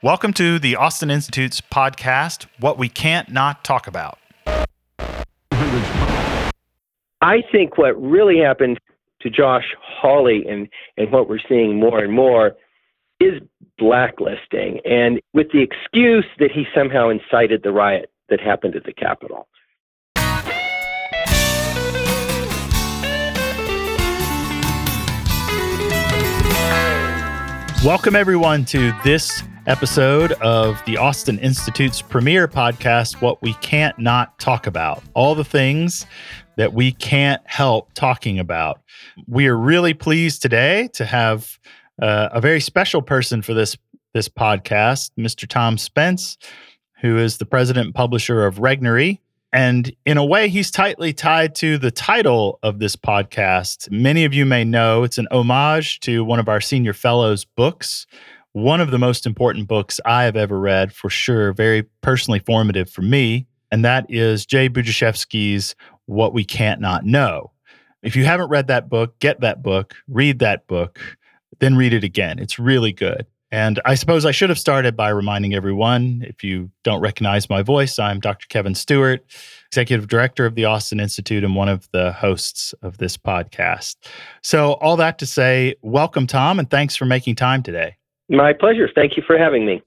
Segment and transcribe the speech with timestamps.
[0.00, 4.20] Welcome to the Austin Institute's podcast, What We Can't Not Talk About.
[7.20, 8.78] I think what really happened
[9.22, 12.54] to Josh Hawley and, and what we're seeing more and more
[13.18, 13.42] is
[13.76, 18.92] blacklisting, and with the excuse that he somehow incited the riot that happened at the
[18.92, 19.48] Capitol.
[27.84, 34.38] Welcome, everyone, to this episode of the Austin Institute's premier podcast, What We Can't Not
[34.38, 35.02] Talk About.
[35.12, 36.06] All the things
[36.56, 38.80] that we can't help talking about.
[39.26, 41.58] We are really pleased today to have
[42.00, 43.76] uh, a very special person for this
[44.14, 45.46] this podcast, Mr.
[45.46, 46.38] Tom Spence,
[47.02, 49.18] who is the president and publisher of Regnery.
[49.52, 53.90] And in a way, he's tightly tied to the title of this podcast.
[53.90, 58.06] Many of you may know it's an homage to one of our senior fellows' books,
[58.62, 62.90] one of the most important books I have ever read, for sure, very personally formative
[62.90, 63.46] for me.
[63.70, 65.76] And that is Jay Budziszewski's
[66.06, 67.52] What We Can't Not Know.
[68.02, 70.98] If you haven't read that book, get that book, read that book,
[71.60, 72.38] then read it again.
[72.38, 73.26] It's really good.
[73.50, 77.62] And I suppose I should have started by reminding everyone if you don't recognize my
[77.62, 78.46] voice, I'm Dr.
[78.48, 79.24] Kevin Stuart,
[79.68, 83.96] Executive Director of the Austin Institute and one of the hosts of this podcast.
[84.42, 87.97] So, all that to say, welcome, Tom, and thanks for making time today.
[88.28, 88.88] My pleasure.
[88.94, 89.82] Thank you for having me.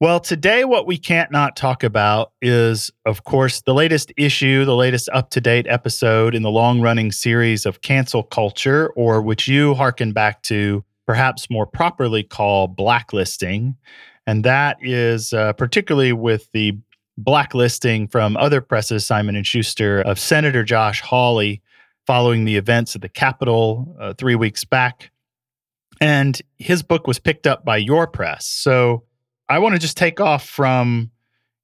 [0.00, 4.74] Well, today, what we can't not talk about is, of course, the latest issue, the
[4.74, 9.46] latest up to date episode in the long running series of cancel culture, or which
[9.46, 13.76] you hearken back to perhaps more properly call blacklisting.
[14.26, 16.76] And that is uh, particularly with the
[17.16, 21.62] blacklisting from other presses, Simon and Schuster, of Senator Josh Hawley
[22.06, 25.10] following the events at the Capitol uh, three weeks back.
[26.04, 28.46] And his book was picked up by your press.
[28.46, 29.04] So
[29.48, 31.10] I want to just take off from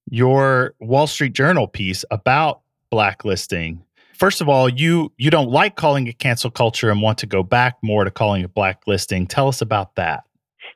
[0.08, 3.84] your Wall Street Journal piece about blacklisting
[4.20, 7.42] first of all, you you don't like calling it cancel culture and want to go
[7.42, 9.26] back more to calling it blacklisting.
[9.26, 10.22] Tell us about that.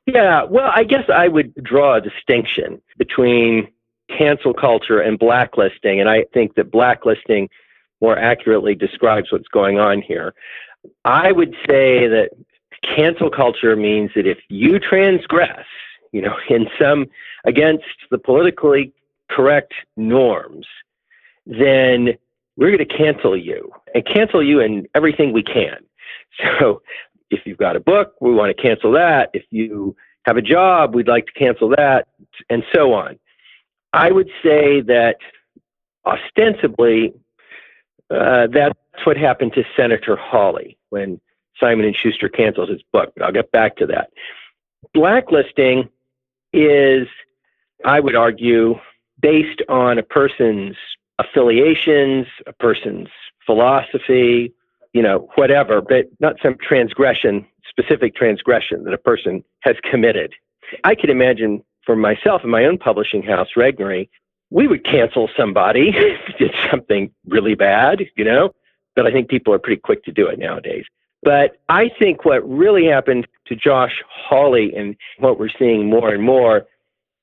[0.06, 3.68] Yeah, well, I guess I would draw a distinction between
[4.18, 7.48] cancel culture and blacklisting, and I think that blacklisting
[8.00, 10.34] more accurately describes what's going on here.
[11.04, 12.30] I would say that
[12.96, 15.66] cancel culture means that if you transgress,
[16.12, 17.06] you know, in some
[17.44, 18.92] against the politically
[19.30, 20.66] correct norms,
[21.46, 22.14] then
[22.56, 25.76] we're going to cancel you and cancel you in everything we can.
[26.58, 26.82] So
[27.30, 29.30] if you've got a book, we want to cancel that.
[29.34, 32.08] If you have a job, we'd like to cancel that,
[32.50, 33.20] and so on.
[33.92, 35.18] I would say that
[36.04, 37.12] ostensibly,
[38.10, 41.20] uh, that's what happened to Senator Hawley when
[41.58, 43.12] Simon and Schuster cancels his book.
[43.22, 44.10] I'll get back to that.
[44.92, 45.88] Blacklisting
[46.52, 47.08] is,
[47.84, 48.76] I would argue,
[49.20, 50.76] based on a person's
[51.18, 53.08] affiliations, a person's
[53.46, 54.52] philosophy,
[54.92, 60.32] you know, whatever, but not some transgression, specific transgression that a person has committed.
[60.84, 64.08] I could imagine for myself in my own publishing house, Regnery,
[64.50, 68.50] we would cancel somebody if did something really bad, you know,
[68.94, 70.84] but I think people are pretty quick to do it nowadays.
[71.24, 76.22] But I think what really happened to Josh Hawley and what we're seeing more and
[76.22, 76.66] more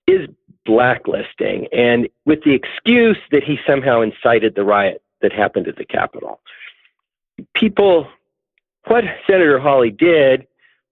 [0.07, 0.27] is
[0.65, 5.85] blacklisting, and with the excuse that he somehow incited the riot that happened at the
[5.85, 6.39] Capitol.
[7.55, 8.07] People,
[8.85, 10.45] what Senator Hawley did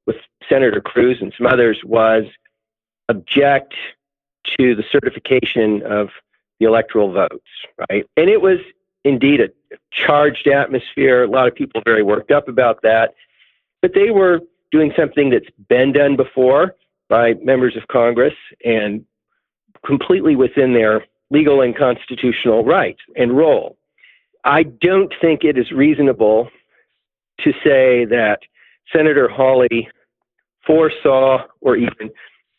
[0.06, 0.18] with
[0.48, 2.26] Senator Cruz and some others was
[3.10, 3.74] object
[4.58, 6.10] to the certification of
[6.60, 7.46] the electoral votes,
[7.90, 8.06] right?
[8.18, 8.60] And it was
[9.04, 9.50] indeed a
[9.92, 11.24] charged atmosphere.
[11.24, 13.14] A lot of people very worked up about that.
[13.82, 14.42] But they were
[14.72, 16.76] doing something that's been done before
[17.08, 19.06] by members of Congress and
[19.86, 23.78] completely within their legal and constitutional rights and role.
[24.44, 26.50] I don't think it is reasonable
[27.42, 28.40] to say that
[28.94, 29.90] Senator Hawley
[30.66, 32.10] foresaw or even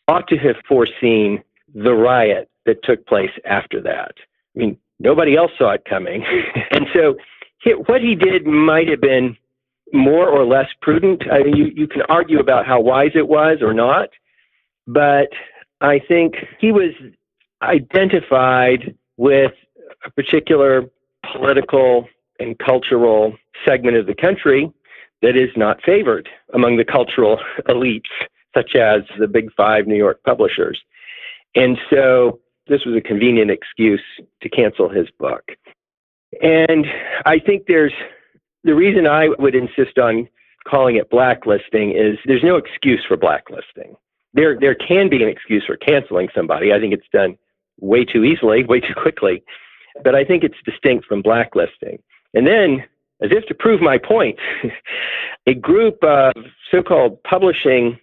[0.07, 1.43] ought to have foreseen
[1.73, 4.11] the riot that took place after that.
[4.55, 6.23] I mean, nobody else saw it coming.
[6.71, 7.15] and so
[7.87, 9.37] what he did might have been
[9.93, 11.23] more or less prudent.
[11.31, 14.09] I mean, you, you can argue about how wise it was or not,
[14.87, 15.29] but
[15.81, 16.91] I think he was
[17.61, 19.51] identified with
[20.05, 20.85] a particular
[21.31, 22.07] political
[22.39, 24.71] and cultural segment of the country
[25.21, 27.39] that is not favored among the cultural
[27.69, 28.09] elites,
[28.55, 30.81] such as the big five New York publishers.
[31.55, 34.03] And so this was a convenient excuse
[34.41, 35.51] to cancel his book.
[36.41, 36.85] And
[37.25, 37.93] I think there's
[38.63, 40.27] the reason I would insist on
[40.67, 43.95] calling it blacklisting is there's no excuse for blacklisting.
[44.33, 46.71] there there can be an excuse for canceling somebody.
[46.71, 47.37] I think it's done
[47.79, 49.43] way too easily, way too quickly.
[50.03, 52.01] But I think it's distinct from blacklisting.
[52.33, 52.85] And then,
[53.21, 54.39] as if to prove my point,
[55.47, 56.33] a group of
[56.71, 57.99] so-called publishing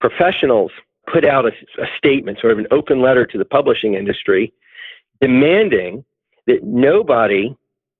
[0.00, 0.70] professionals
[1.06, 1.52] put out a,
[1.82, 4.52] a statement, sort of an open letter to the publishing industry,
[5.20, 6.04] demanding
[6.46, 7.54] that nobody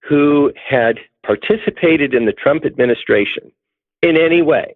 [0.08, 3.52] who had participated in the Trump administration
[4.02, 4.74] in any way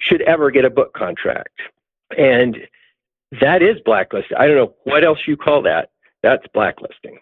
[0.00, 1.60] should ever get a book contract.
[2.18, 2.56] And
[3.40, 4.36] that is blacklisting.
[4.36, 5.90] I don't know what else you call that.
[6.22, 7.18] That's blacklisting.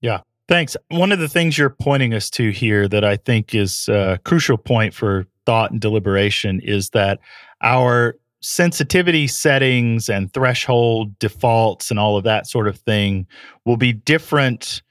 [0.00, 0.20] Yeah.
[0.48, 0.76] Thanks.
[0.88, 4.58] One of the things you're pointing us to here that I think is a crucial
[4.58, 7.20] point for thought and deliberation is that
[7.62, 13.26] our sensitivity settings and threshold defaults and all of that sort of thing
[13.64, 14.82] will be different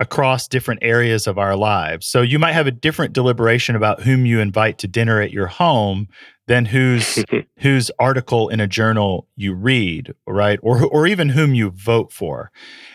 [0.00, 2.06] across different areas of our lives.
[2.06, 5.48] So you might have a different deliberation about whom you invite to dinner at your
[5.48, 6.08] home
[6.46, 7.24] than whose
[7.58, 10.58] whose article in a journal you read, right?
[10.62, 12.50] Or or even whom you vote for.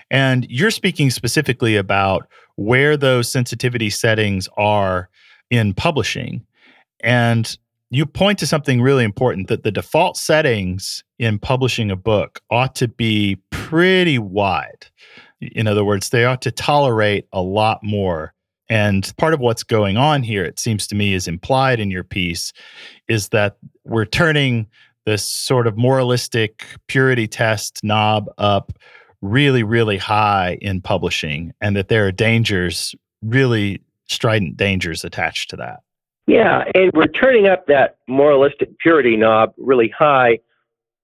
[0.10, 5.10] And you're speaking specifically about where those sensitivity settings are
[5.50, 6.46] in publishing.
[7.04, 7.58] And
[7.96, 12.76] you point to something really important that the default settings in publishing a book ought
[12.76, 14.88] to be pretty wide.
[15.42, 18.34] In other words, they ought to tolerate a lot more.
[18.70, 22.04] And part of what's going on here, it seems to me, is implied in your
[22.04, 22.54] piece,
[23.08, 24.68] is that we're turning
[25.06, 28.72] this sort of moralistic purity test knob up
[29.22, 35.58] really, really high in publishing, and that there are dangers, really strident dangers attached to
[35.58, 35.82] that.
[36.26, 40.40] Yeah, and we're turning up that moralistic purity knob really high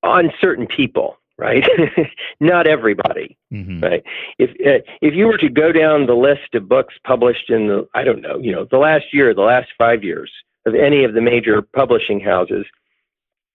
[0.01, 1.65] on certain people right?
[2.39, 3.79] Not everybody, mm-hmm.
[3.79, 4.03] right?
[4.37, 7.87] If uh, if you were to go down the list of books published in the
[7.95, 10.31] I don't know, you know, the last year, the last five years
[10.65, 12.65] of any of the major publishing houses,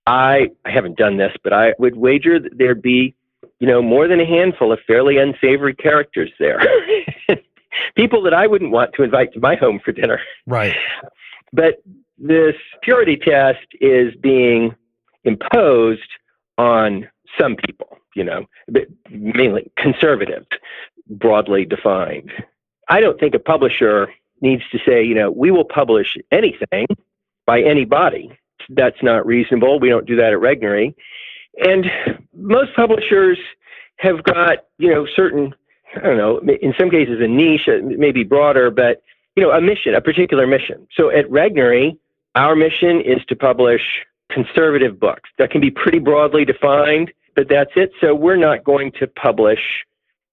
[0.07, 3.15] I I haven't done this, but I would wager that there'd be,
[3.61, 6.61] you know, more than a handful of fairly unsavory characters there.
[7.97, 10.21] People that I wouldn't want to invite to my home for dinner.
[10.47, 10.75] Right.
[11.55, 11.83] But
[12.19, 14.75] this purity test is being
[15.23, 16.11] imposed
[16.59, 17.09] on
[17.39, 18.47] some people, you know,
[19.11, 20.45] mainly conservative,
[21.09, 22.31] broadly defined.
[22.89, 24.09] I don't think a publisher
[24.41, 26.87] needs to say, you know, we will publish anything
[27.47, 28.37] by anybody.
[28.69, 29.79] That's not reasonable.
[29.79, 30.95] We don't do that at Regnery.
[31.65, 31.87] And
[32.37, 33.39] most publishers
[33.99, 35.55] have got, you know, certain,
[35.97, 39.03] I don't know, in some cases a niche, uh, maybe broader, but,
[39.37, 40.87] you know, a mission, a particular mission.
[40.97, 41.99] So at Regnery,
[42.35, 43.83] our mission is to publish
[44.31, 45.31] conservative books.
[45.39, 47.93] That can be pretty broadly defined but that's it.
[48.01, 49.61] So we're not going to publish,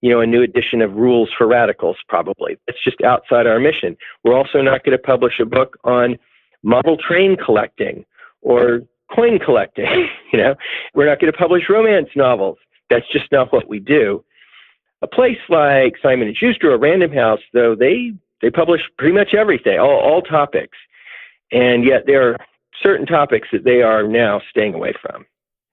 [0.02, 1.98] you know, a new edition of Rules for Radicals.
[2.08, 3.98] Probably it's just outside our mission.
[4.24, 6.18] We're also not going to publish a book on
[6.64, 8.06] model train collecting
[8.42, 8.82] or
[9.14, 10.10] coin collecting.
[10.34, 10.56] you know,
[10.94, 12.58] we're not going to publish romance novels.
[12.90, 14.24] That's just not what we do.
[15.02, 19.34] A place like Simon and Schuster or Random House, though, they they publish pretty much
[19.34, 20.78] everything, all, all topics,
[21.52, 22.38] and yet there are
[22.82, 25.26] certain topics that they are now staying away from.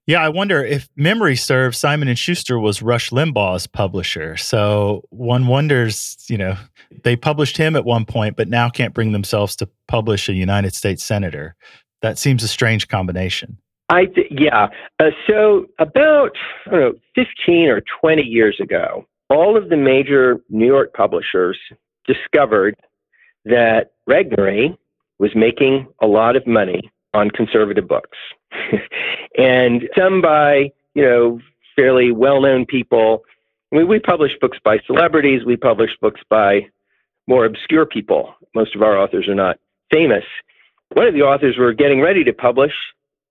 [0.07, 4.39] Yeah, I wonder if memory serves, Simon and Schuster was Rush Limbaugh's publisher.
[4.39, 6.57] So one wonders, you know,
[7.05, 10.75] they published him at one point, but now can't bring themselves to publish a United
[10.75, 11.55] States senator.
[12.01, 13.59] That seems a strange combination.
[13.91, 14.69] I th- yeah.
[14.99, 16.31] Uh, so about
[16.67, 21.59] I don't know, fifteen or twenty years ago, all of the major New York publishers
[22.09, 22.75] discovered
[23.45, 24.77] that Regnery
[25.19, 28.19] was making a lot of money on conservative books.
[29.39, 31.41] and some by, you know,
[31.77, 33.25] fairly well known people.
[33.73, 36.67] I mean, we publish books by celebrities, we publish books by
[37.27, 38.35] more obscure people.
[38.55, 39.59] Most of our authors are not
[39.93, 40.25] famous.
[40.95, 42.73] One of the authors we're getting ready to publish,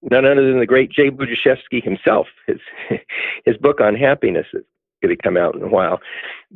[0.03, 2.27] none other than the great Jay Budziszewski himself.
[2.45, 2.59] His,
[3.45, 4.63] his book on happiness is
[5.01, 5.99] going to come out in a while.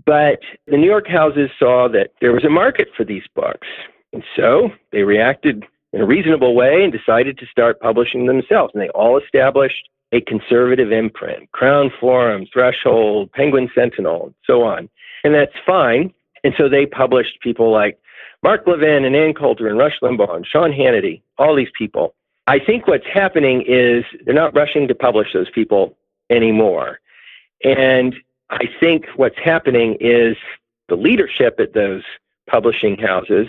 [0.06, 3.68] But the New York houses saw that there was a market for these books.
[4.14, 8.72] And so they reacted in a reasonable way and decided to start publishing themselves.
[8.74, 14.90] And they all established a conservative imprint Crown Forum, Threshold, Penguin Sentinel, and so on.
[15.24, 16.14] And that's fine.
[16.44, 18.00] And so they published people like
[18.44, 22.16] Mark Levin and Ann Coulter and Rush Limbaugh and Sean Hannity, all these people.
[22.48, 25.96] I think what's happening is they're not rushing to publish those people
[26.30, 27.00] anymore.
[27.64, 28.16] And
[28.52, 30.36] I think what's happening is
[30.90, 32.04] the leadership at those
[32.50, 33.48] publishing houses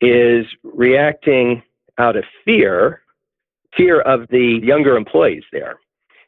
[0.00, 1.62] is reacting
[1.98, 3.02] out of fear,
[3.76, 5.76] fear of the younger employees there.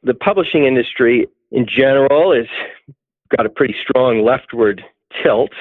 [0.02, 2.46] The publishing industry in general has
[3.36, 4.82] got a pretty strong leftward
[5.22, 5.52] tilt,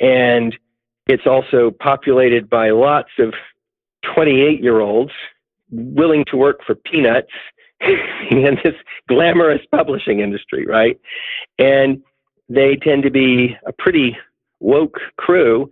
[0.00, 0.56] and
[1.08, 3.34] it's also populated by lots of
[4.14, 5.12] 28 year olds
[5.70, 7.32] willing to work for peanuts
[8.30, 8.74] in this
[9.08, 11.00] glamorous publishing industry, right?
[11.58, 12.02] And
[12.48, 14.16] they tend to be a pretty
[14.60, 15.70] woke crew,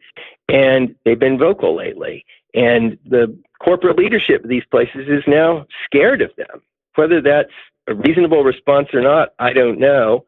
[0.48, 2.24] and they've been vocal lately.
[2.54, 6.62] And the corporate leadership of these places is now scared of them.
[6.96, 7.52] Whether that's
[7.86, 10.26] a reasonable response or not, I don't know.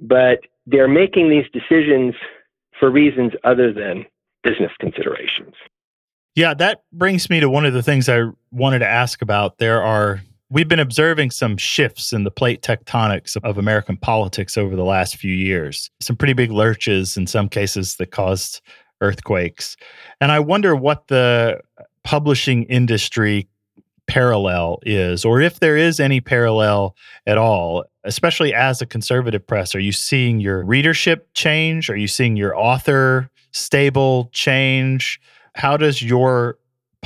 [0.00, 2.14] But they're making these decisions
[2.78, 4.04] for reasons other than
[4.42, 5.54] business considerations.
[6.34, 9.56] Yeah, that brings me to one of the things I wanted to ask about.
[9.56, 14.76] There are We've been observing some shifts in the plate tectonics of American politics over
[14.76, 15.90] the last few years.
[16.00, 18.60] Some pretty big lurches in some cases that caused
[19.00, 19.76] earthquakes.
[20.20, 21.60] And I wonder what the
[22.04, 23.48] publishing industry
[24.06, 26.94] parallel is, or if there is any parallel
[27.26, 29.74] at all, especially as a conservative press.
[29.74, 31.90] Are you seeing your readership change?
[31.90, 35.20] Are you seeing your author stable change?
[35.56, 36.56] How does your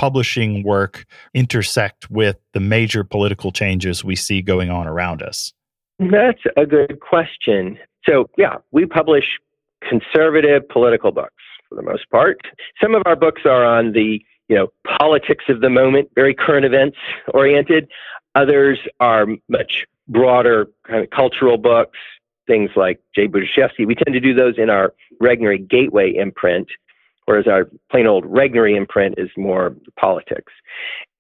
[0.01, 1.05] publishing work
[1.35, 5.53] intersect with the major political changes we see going on around us?
[5.99, 7.79] That's a good question.
[8.09, 9.27] So, yeah, we publish
[9.87, 11.35] conservative political books
[11.69, 12.41] for the most part.
[12.83, 16.65] Some of our books are on the you know politics of the moment, very current
[16.65, 16.97] events
[17.35, 17.87] oriented.
[18.35, 21.99] Others are much broader kind of cultural books,
[22.47, 23.87] things like Jay Budziszewski.
[23.87, 26.69] We tend to do those in our Regnery Gateway imprint,
[27.31, 30.53] whereas our plain old Regnery imprint is more politics.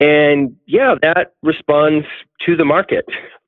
[0.00, 2.04] And yeah, that responds
[2.46, 3.04] to the market,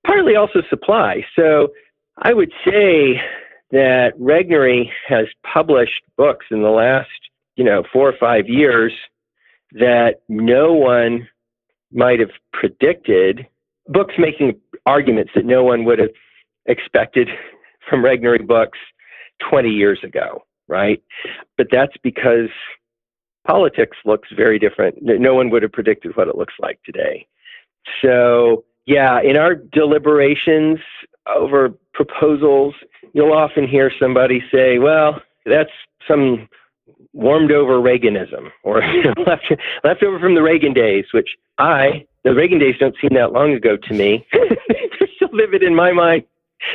[0.06, 1.26] partly also supply.
[1.34, 1.72] So
[2.18, 3.20] I would say
[3.72, 7.08] that Regnery has published books in the last,
[7.56, 8.92] you know, four or five years
[9.72, 11.28] that no one
[11.90, 13.44] might have predicted,
[13.88, 14.54] books making
[14.86, 16.14] arguments that no one would have
[16.66, 17.28] expected
[17.90, 18.78] from Regnery books
[19.50, 21.02] 20 years ago right?
[21.58, 22.48] But that's because
[23.46, 24.96] politics looks very different.
[25.02, 27.26] No one would have predicted what it looks like today.
[28.00, 30.78] So, yeah, in our deliberations
[31.26, 32.74] over proposals,
[33.12, 35.70] you'll often hear somebody say, well, that's
[36.08, 36.48] some
[37.12, 38.80] warmed over Reaganism or
[39.26, 39.52] left,
[39.84, 43.52] left over from the Reagan days, which I, the Reagan days don't seem that long
[43.52, 44.26] ago to me.
[44.32, 46.24] They're still vivid in my mind.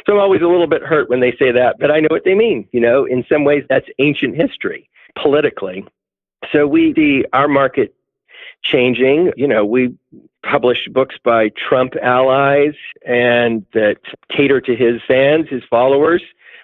[0.05, 2.23] So I'm always a little bit hurt when they say that, but I know what
[2.25, 2.67] they mean.
[2.71, 4.89] You know, in some ways, that's ancient history
[5.21, 5.85] politically.
[6.51, 7.95] So we see our market
[8.63, 9.31] changing.
[9.35, 9.95] You know, we
[10.43, 12.73] publish books by Trump allies
[13.05, 13.97] and that
[14.29, 16.21] cater to his fans, his followers.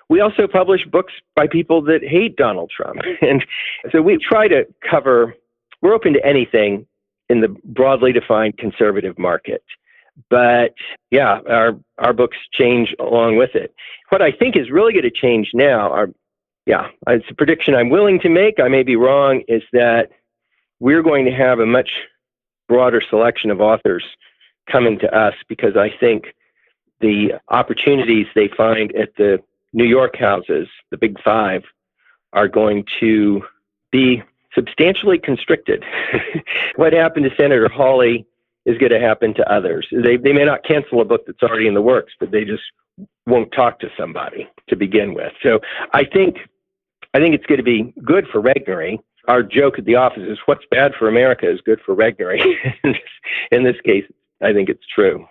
[0.10, 3.02] We also publish books by people that hate Donald Trump.
[3.22, 3.46] And
[3.92, 5.36] so we try to cover,
[5.82, 6.86] we're open to anything
[7.30, 9.64] in the broadly defined conservative market.
[10.30, 10.74] But
[11.12, 13.74] yeah, our our books change along with it.
[14.10, 16.10] What I think is really going to change now are
[16.66, 18.60] yeah, it's a prediction I'm willing to make.
[18.60, 19.44] I may be wrong.
[19.48, 20.10] Is that
[20.80, 21.92] we're going to have a much
[22.68, 24.04] broader selection of authors
[24.72, 26.34] coming to us because I think
[27.02, 29.40] the opportunities they find at the
[29.74, 31.64] New York houses, the Big Five,
[32.32, 33.44] are going to
[33.92, 34.24] be
[34.56, 35.84] substantially constricted.
[36.76, 38.26] what happened to Senator Hawley
[38.66, 39.88] is going to happen to others.
[39.92, 42.64] They, they may not cancel a book that's already in the works, but they just
[43.26, 45.34] won't talk to somebody to begin with.
[45.42, 45.60] So
[45.94, 46.38] I think
[47.14, 48.98] I think it's going to be good for Regnery.
[49.28, 52.42] Our joke at the office is what's bad for America is good for Regnery.
[53.52, 54.04] in this case,
[54.42, 55.28] I think it's true.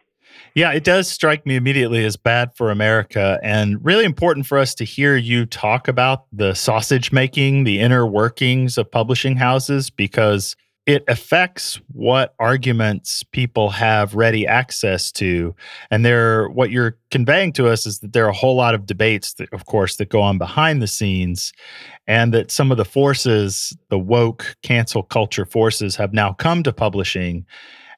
[0.55, 4.75] Yeah, it does strike me immediately as bad for America and really important for us
[4.77, 10.57] to hear you talk about the sausage making, the inner workings of publishing houses, because
[10.87, 15.55] it affects what arguments people have ready access to.
[15.91, 18.87] And there what you're conveying to us is that there are a whole lot of
[18.87, 21.53] debates that, of course that go on behind the scenes
[22.09, 26.73] and that some of the forces the woke cancel culture forces have now come to
[26.73, 27.47] publishing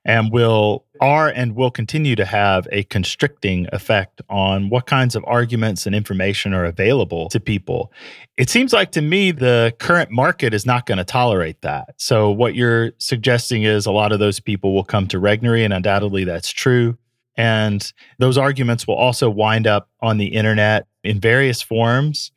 [0.04, 5.24] and will are and will continue to have a constricting effect on what kinds of
[5.26, 7.92] arguments and information are available to people.
[8.36, 11.94] It seems like to me the current market is not going to tolerate that.
[11.96, 15.72] So what you're suggesting is a lot of those people will come to Regnery and
[15.72, 16.96] undoubtedly that's true.
[17.36, 22.30] And those arguments will also wind up on the internet in various forms.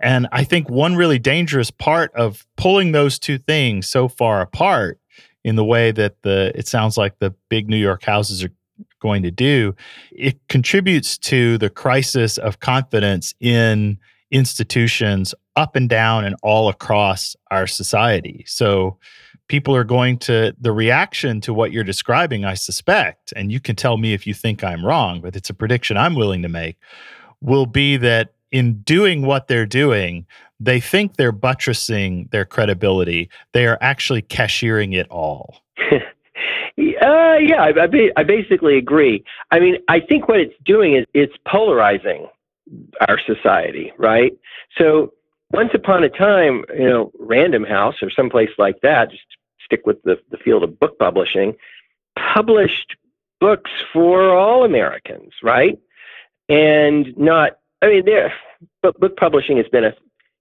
[0.00, 4.99] And I think one really dangerous part of pulling those two things so far apart
[5.44, 8.52] in the way that the it sounds like the big New York houses are
[9.00, 9.74] going to do,
[10.12, 13.98] it contributes to the crisis of confidence in
[14.30, 18.44] institutions up and down and all across our society.
[18.46, 18.98] So
[19.48, 23.74] people are going to the reaction to what you're describing, I suspect, and you can
[23.74, 26.76] tell me if you think I'm wrong, but it's a prediction I'm willing to make,
[27.40, 30.26] will be that in doing what they're doing,
[30.60, 33.30] they think they're buttressing their credibility.
[33.52, 35.62] They are actually cashiering it all.
[37.02, 39.24] Uh, yeah, I, I, basically agree.
[39.50, 42.26] I mean, I think what it's doing is it's polarizing
[43.08, 44.32] our society, right?
[44.78, 45.12] So
[45.52, 49.24] once upon a time, you know, Random House or someplace like that, just
[49.64, 51.54] stick with the, the field of book publishing,
[52.16, 52.96] published
[53.40, 55.78] books for all Americans, right?
[56.48, 58.32] And not, I mean, there,
[58.82, 59.94] but book publishing has been a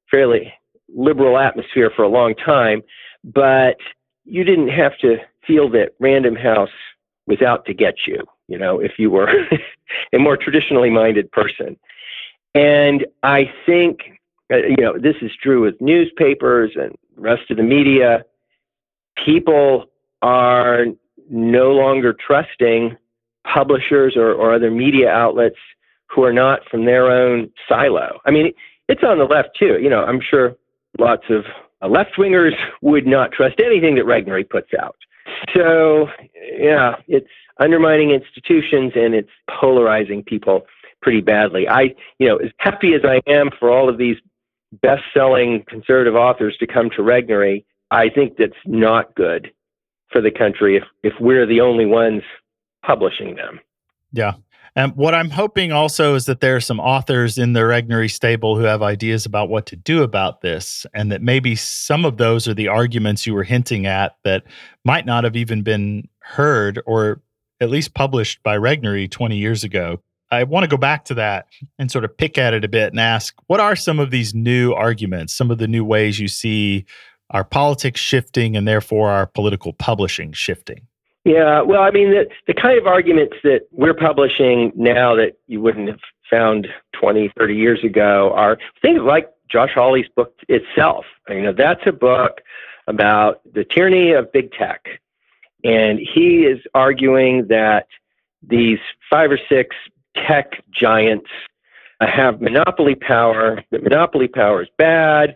[0.09, 0.53] fairly
[0.93, 2.81] liberal atmosphere for a long time,
[3.23, 3.77] but
[4.25, 6.69] you didn't have to feel that Random House
[7.27, 9.29] was out to get you, you know, if you were
[10.13, 11.77] a more traditionally minded person.
[12.55, 13.99] And I think,
[14.51, 18.25] uh, you know, this is true with newspapers and rest of the media.
[19.23, 19.85] People
[20.21, 20.85] are
[21.29, 22.97] no longer trusting
[23.45, 25.57] publishers or, or other media outlets
[26.07, 28.19] who are not from their own silo.
[28.25, 28.51] I mean,
[28.89, 29.79] it's on the left too.
[29.79, 30.55] You know, I'm sure
[30.97, 31.45] lots of
[31.81, 34.97] uh, left wingers would not trust anything that Regnery puts out.
[35.55, 36.09] So,
[36.57, 37.29] yeah, it's
[37.59, 40.65] undermining institutions and it's polarizing people
[41.01, 41.69] pretty badly.
[41.69, 44.17] I, you know, as happy as I am for all of these
[44.81, 49.51] best selling conservative authors to come to Regnery, I think that's not good
[50.11, 52.23] for the country if, if we're the only ones
[52.83, 53.59] publishing them.
[54.11, 54.33] Yeah.
[54.79, 58.55] And what I'm hoping also is that there are some authors in the Regnery stable
[58.55, 62.47] who have ideas about what to do about this, and that maybe some of those
[62.47, 64.45] are the arguments you were hinting at that
[64.85, 67.21] might not have even been heard or
[67.59, 70.01] at least published by Regnery 20 years ago.
[70.31, 72.93] I want to go back to that and sort of pick at it a bit
[72.93, 76.29] and ask what are some of these new arguments, some of the new ways you
[76.29, 76.85] see
[77.31, 80.87] our politics shifting and therefore our political publishing shifting?
[81.25, 85.61] Yeah, well, I mean, the, the kind of arguments that we're publishing now that you
[85.61, 85.99] wouldn't have
[86.29, 91.05] found 20, 30 years ago are things like Josh Hawley's book itself.
[91.27, 92.41] You know, that's a book
[92.87, 94.87] about the tyranny of big tech.
[95.63, 97.87] And he is arguing that
[98.41, 99.75] these five or six
[100.15, 101.29] tech giants
[101.99, 105.35] have monopoly power, that monopoly power is bad,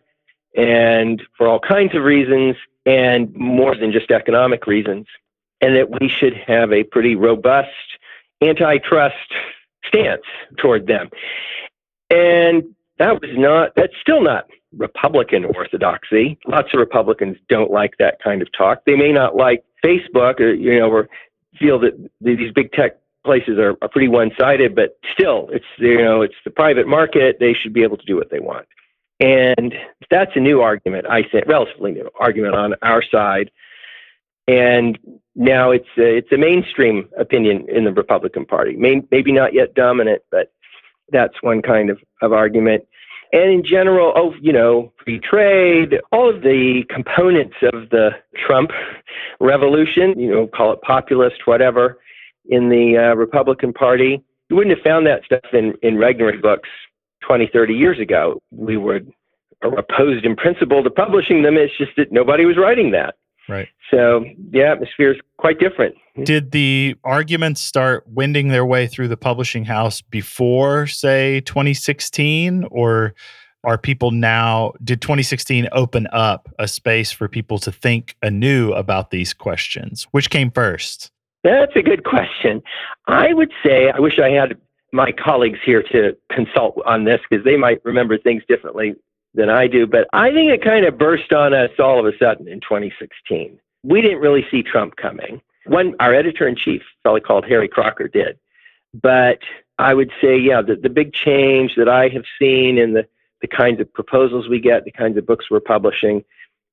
[0.56, 5.08] and for all kinds of reasons, and more than just economic reasons
[5.63, 7.69] and that we should have a pretty robust
[8.41, 9.15] antitrust
[9.88, 10.26] stance
[10.58, 11.10] toward them.
[12.10, 12.63] And
[12.99, 14.45] that was not, that's still not
[14.76, 16.38] Republican orthodoxy.
[16.45, 18.84] Lots of Republicans don't like that kind of talk.
[18.86, 21.08] They may not like Facebook or, you know, or
[21.58, 26.21] feel that these big tech places are, are pretty one-sided, but still, it's, you know,
[26.21, 27.38] it's the private market.
[27.39, 28.67] They should be able to do what they want.
[29.21, 29.73] And
[30.10, 33.49] that's a new argument, I think, relatively new argument on our side.
[34.47, 34.97] And
[35.36, 38.75] now it's a, it's a mainstream opinion in the Republican Party.
[38.75, 40.51] May, maybe not yet dominant, but
[41.12, 42.86] that's one kind of, of argument.
[43.32, 48.12] And in general, oh, you know, free trade, all of the components of the
[48.45, 48.71] Trump
[49.39, 51.99] revolution, you know, call it populist, whatever,
[52.45, 56.69] in the uh, Republican Party, you wouldn't have found that stuff in, in Regnery books
[57.25, 58.39] 20, 30 years ago.
[58.51, 59.01] We were
[59.63, 61.58] opposed in principle to publishing them.
[61.58, 63.15] It's just that nobody was writing that.
[63.49, 63.67] Right.
[63.91, 65.95] So the atmosphere is quite different.
[66.23, 72.65] Did the arguments start winding their way through the publishing house before, say, 2016?
[72.71, 73.13] Or
[73.63, 79.10] are people now, did 2016 open up a space for people to think anew about
[79.10, 80.08] these questions?
[80.12, 81.12] Which came first?
[81.43, 82.62] That's a good question.
[83.08, 84.58] I would say, I wish I had
[84.93, 88.95] my colleagues here to consult on this because they might remember things differently
[89.34, 92.17] than I do, but I think it kind of burst on us all of a
[92.17, 93.60] sudden in 2016.
[93.84, 95.41] We didn't really see Trump coming.
[95.65, 98.38] One, our editor in chief, a fellow called Harry Crocker, did.
[98.93, 99.39] But
[99.80, 103.08] I would say, yeah, the, the big change that I have seen in the,
[103.41, 106.24] the kinds of proposals we get, the kinds of books we're publishing,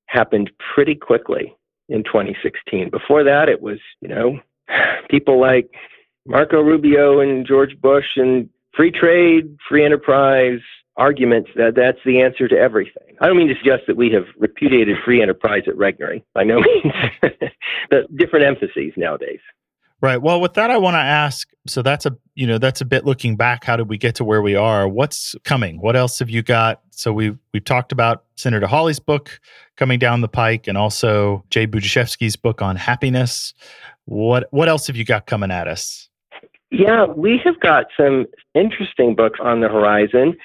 [0.05, 1.55] happened pretty quickly
[1.89, 2.89] in 2016.
[2.89, 4.39] Before that, it was, you know,
[5.09, 5.73] people like
[6.25, 10.59] Marco Rubio and George Bush and free trade, free enterprise,
[10.97, 13.15] arguments that that's the answer to everything.
[13.19, 16.59] I don't mean to suggest that we have repudiated free enterprise at Regnery, by no
[16.59, 16.93] means.
[17.89, 19.39] but different emphases nowadays.
[20.01, 20.19] Right.
[20.19, 21.47] Well, with that, I want to ask.
[21.67, 23.63] So that's a you know that's a bit looking back.
[23.63, 24.87] How did we get to where we are?
[24.87, 25.79] What's coming?
[25.79, 26.81] What else have you got?
[26.89, 29.39] So we we've talked about Senator Hawley's book
[29.77, 33.53] coming down the pike, and also Jay Budziszewski's book on happiness.
[34.05, 36.09] What what else have you got coming at us?
[36.71, 38.25] Yeah, we have got some
[38.55, 40.35] interesting books on the horizon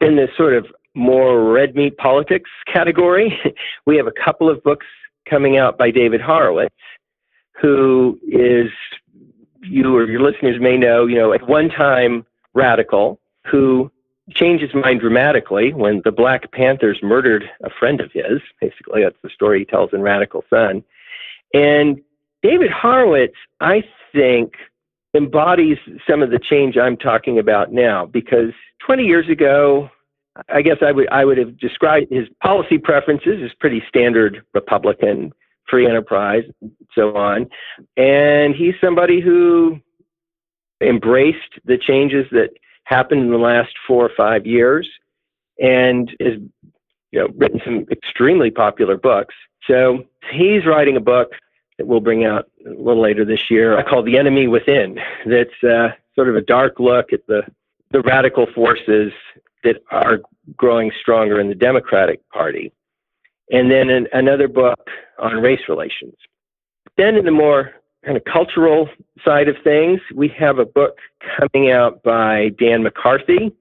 [0.00, 3.38] in this sort of more red meat politics category,
[3.86, 4.86] we have a couple of books
[5.28, 6.74] coming out by David Horowitz,
[7.60, 8.70] who is,
[9.62, 13.90] you or your listeners may know, you know, at one time radical who
[14.32, 18.40] changed his mind dramatically when the Black Panthers murdered a friend of his.
[18.60, 20.84] Basically, that's the story he tells in Radical Son.
[21.52, 22.00] And
[22.42, 24.54] David Horowitz, I think,
[25.14, 28.52] embodies some of the change I'm talking about now because
[28.86, 29.90] 20 years ago,
[30.48, 35.32] I guess I would I would have described his policy preferences as pretty standard Republican,
[35.68, 36.44] free enterprise,
[36.94, 37.46] so on.
[37.96, 39.80] And he's somebody who
[40.80, 42.50] embraced the changes that
[42.84, 44.88] happened in the last four or five years
[45.60, 46.34] and has
[47.12, 49.34] you know written some extremely popular books.
[49.66, 51.32] So he's writing a book
[51.80, 54.98] that we'll bring out a little later this year I call The Enemy Within.
[55.24, 57.42] That's uh, sort of a dark look at the
[57.90, 59.12] the radical forces
[59.64, 60.20] that are
[60.56, 62.70] growing stronger in the Democratic Party.
[63.50, 66.14] And then an, another book on race relations.
[66.98, 67.72] Then, in the more
[68.04, 68.90] kind of cultural
[69.24, 70.98] side of things, we have a book
[71.38, 73.56] coming out by Dan McCarthy,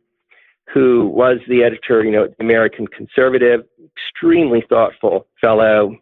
[0.72, 3.62] who was the editor, you know, American Conservative,
[3.96, 5.98] extremely thoughtful fellow,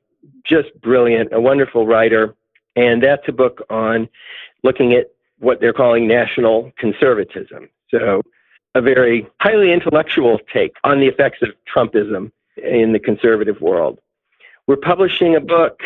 [0.47, 2.35] just brilliant, a wonderful writer.
[2.75, 4.07] And that's a book on
[4.63, 5.07] looking at
[5.39, 7.69] what they're calling national conservatism.
[7.89, 8.21] So
[8.75, 13.99] a very highly intellectual take on the effects of Trumpism in the conservative world.
[14.67, 15.81] We're publishing a book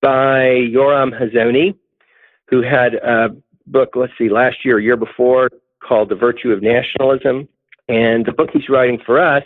[0.00, 1.74] by Yoram Hazony,
[2.48, 3.34] who had a
[3.66, 7.48] book, let's see, last year, year before, called The Virtue of Nationalism.
[7.88, 9.44] And the book he's writing for us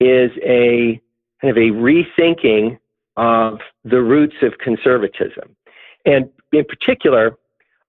[0.00, 1.00] is a
[1.40, 2.78] kind of a rethinking
[3.16, 5.56] of the roots of conservatism.
[6.04, 7.36] And in particular,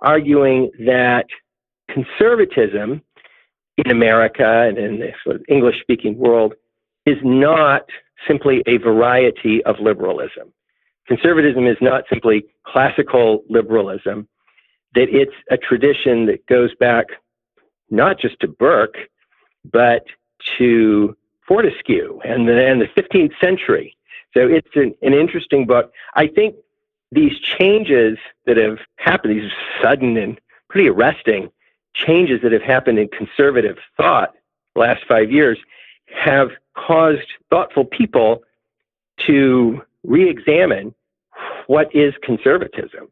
[0.01, 1.25] arguing that
[1.89, 3.01] conservatism
[3.77, 6.53] in America and in the sort of English speaking world
[7.05, 7.83] is not
[8.27, 10.53] simply a variety of liberalism.
[11.07, 14.27] Conservatism is not simply classical liberalism,
[14.95, 17.07] that it's a tradition that goes back
[17.89, 18.97] not just to Burke,
[19.71, 20.03] but
[20.57, 21.15] to
[21.47, 23.97] Fortescue and the, and the 15th century.
[24.33, 25.91] So it's an, an interesting book.
[26.15, 26.55] I think
[27.11, 31.51] these changes that have happened, these sudden and pretty arresting
[31.93, 34.33] changes that have happened in conservative thought
[34.75, 35.59] last five years
[36.07, 38.43] have caused thoughtful people
[39.25, 40.93] to re-examine
[41.67, 43.09] what is conservatism.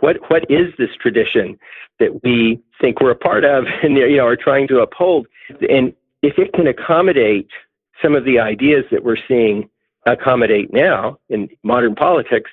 [0.00, 1.58] What what is this tradition
[1.98, 5.26] that we think we're a part of and you know are trying to uphold?
[5.68, 7.48] And if it can accommodate
[8.02, 9.68] some of the ideas that we're seeing
[10.06, 12.50] accommodate now in modern politics,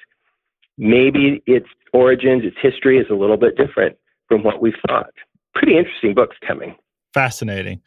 [0.78, 5.12] maybe its origins, its history is a little bit different from what we've thought
[5.54, 6.76] pretty interesting books coming.
[7.14, 7.82] Fascinating.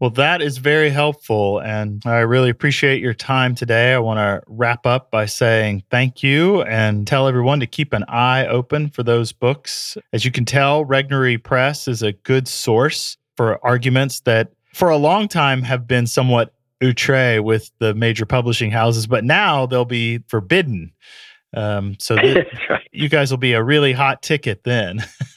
[0.00, 1.60] Well, that is very helpful.
[1.60, 3.94] And I really appreciate your time today.
[3.94, 8.04] I want to wrap up by saying thank you and tell everyone to keep an
[8.08, 9.96] eye open for those books.
[10.12, 14.96] As you can tell, Regnery Press is a good source for arguments that for a
[14.96, 16.52] long time have been somewhat
[16.84, 20.92] outre with the major publishing houses, but now they'll be forbidden.
[21.56, 22.46] Um, so right.
[22.92, 25.04] you guys will be a really hot ticket then.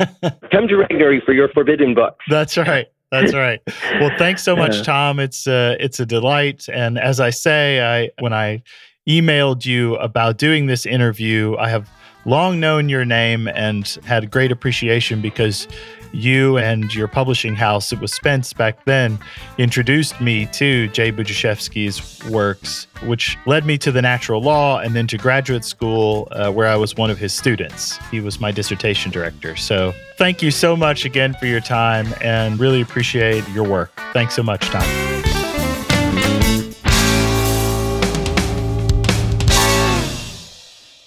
[0.51, 2.25] Come to Regnery for your forbidden books.
[2.29, 2.87] That's right.
[3.11, 3.61] That's right.
[4.01, 5.19] Well, thanks so much, Tom.
[5.19, 6.67] It's uh, it's a delight.
[6.67, 8.61] And as I say, I when I
[9.07, 11.89] emailed you about doing this interview, I have
[12.25, 15.69] long known your name and had great appreciation because
[16.13, 19.19] you and your publishing house, it was Spence back then,
[19.57, 25.07] introduced me to Jay Budziszewski's works, which led me to the natural law and then
[25.07, 27.97] to graduate school uh, where I was one of his students.
[28.09, 29.55] He was my dissertation director.
[29.55, 33.91] So thank you so much again for your time and really appreciate your work.
[34.13, 34.83] Thanks so much, Tom.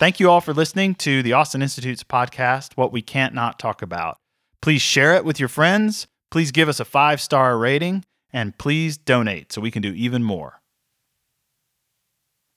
[0.01, 3.83] Thank you all for listening to the Austin Institute's podcast, What We Can't Not Talk
[3.83, 4.20] About.
[4.63, 6.07] Please share it with your friends.
[6.31, 10.23] Please give us a five star rating and please donate so we can do even
[10.23, 10.60] more.